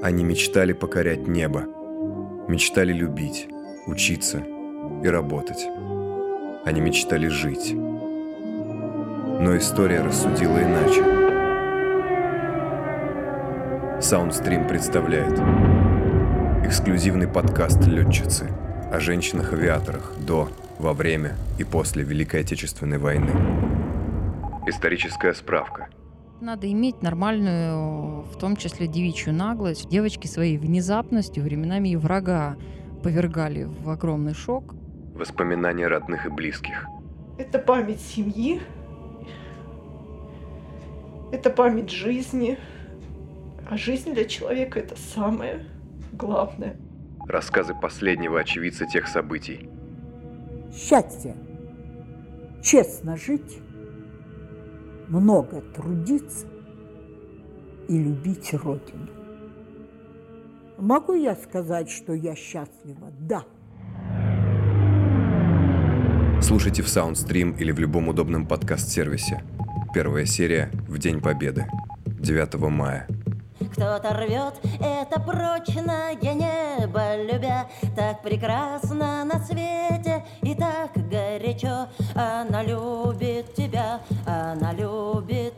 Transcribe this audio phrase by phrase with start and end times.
[0.00, 1.64] Они мечтали покорять небо,
[2.46, 3.48] мечтали любить,
[3.88, 4.38] учиться
[5.02, 5.66] и работать.
[6.64, 7.72] Они мечтали жить.
[7.74, 11.02] Но история рассудила иначе.
[14.00, 15.36] Саундстрим представляет
[16.64, 18.52] эксклюзивный подкаст «Летчицы»
[18.92, 23.32] о женщинах-авиаторах до, во время и после Великой Отечественной войны.
[24.68, 25.88] Историческая справка–
[26.40, 29.88] надо иметь нормальную, в том числе девичью наглость.
[29.88, 32.56] Девочки своей внезапностью временами и врага
[33.02, 34.74] повергали в огромный шок.
[35.14, 36.86] Воспоминания родных и близких.
[37.38, 38.60] Это память семьи.
[41.32, 42.58] Это память жизни.
[43.68, 45.66] А жизнь для человека это самое
[46.12, 46.76] главное.
[47.26, 49.68] Рассказы последнего очевидца тех событий.
[50.74, 51.36] Счастье.
[52.62, 53.58] Честно жить
[55.08, 56.46] много трудиться
[57.88, 59.08] и любить Родину.
[60.76, 63.10] Могу я сказать, что я счастлива?
[63.18, 63.44] Да.
[66.40, 69.42] Слушайте в Soundstream или в любом удобном подкаст-сервисе.
[69.92, 71.66] Первая серия в День Победы.
[72.06, 73.08] 9 мая.
[73.72, 82.62] Кто-то рвет это прочное небо, любя Так прекрасно на свете и так горячо, а на
[82.62, 82.87] любовь
[84.38, 85.57] она любит